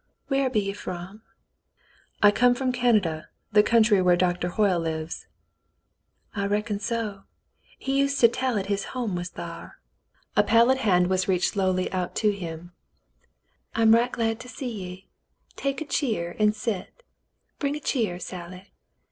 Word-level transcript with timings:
"Where 0.29 0.49
be 0.49 0.59
ye 0.61 0.73
from.?" 0.73 1.21
"I 2.23 2.31
came 2.31 2.55
from 2.55 2.71
Canada, 2.71 3.27
the 3.51 3.61
country 3.61 4.01
where 4.01 4.15
Doctor 4.15 4.47
Hoyle 4.47 4.79
lives." 4.79 5.27
"I 6.35 6.47
reckon 6.47 6.79
so. 6.79 7.25
He 7.77 7.99
used 7.99 8.19
to 8.21 8.27
tell 8.27 8.57
'at 8.57 8.65
his 8.65 8.83
home 8.97 9.15
was 9.15 9.29
thar." 9.29 9.77
The 10.33 10.41
Mountain 10.41 10.43
People 10.43 10.43
13 10.43 10.43
A 10.43 10.47
pallid 10.63 10.77
hand 10.79 11.07
was 11.07 11.27
reached 11.27 11.51
slowly 11.51 11.91
out 11.91 12.15
to 12.15 12.31
him. 12.31 12.71
"I'm 13.75 13.93
right 13.93 14.11
glad 14.11 14.39
to 14.39 14.49
see 14.49 14.71
ye. 14.71 15.07
Take 15.55 15.81
a 15.81 15.85
cheer 15.85 16.35
and 16.39 16.55
set. 16.55 17.03
Bring 17.59 17.75
a 17.75 17.79
cheer, 17.79 18.19
Sally." 18.19 18.73